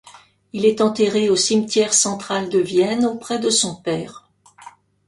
[0.51, 4.27] Il est enterré au cimetière central de Vienne auprès de son père.